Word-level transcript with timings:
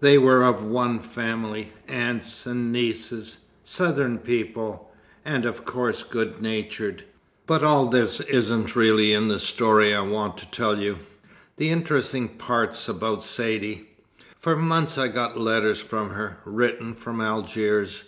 They 0.00 0.18
were 0.18 0.42
of 0.42 0.62
one 0.62 0.98
family, 0.98 1.72
aunts 1.88 2.44
and 2.44 2.70
nieces 2.70 3.46
Southern 3.64 4.18
people, 4.18 4.90
and 5.24 5.46
of 5.46 5.64
course 5.64 6.02
good 6.02 6.42
natured. 6.42 7.02
But 7.46 7.64
all 7.64 7.86
this 7.86 8.20
isn't 8.20 8.76
really 8.76 9.14
in 9.14 9.28
the 9.28 9.40
story 9.40 9.94
I 9.94 10.00
want 10.02 10.36
to 10.36 10.50
tell 10.50 10.78
you. 10.80 10.98
The 11.56 11.70
interesting 11.70 12.28
part's 12.28 12.90
about 12.90 13.22
Saidee. 13.24 13.88
For 14.38 14.54
months 14.54 14.98
I 14.98 15.08
got 15.08 15.40
letters 15.40 15.80
from 15.80 16.10
her, 16.10 16.40
written 16.44 16.92
from 16.92 17.22
Algiers. 17.22 18.04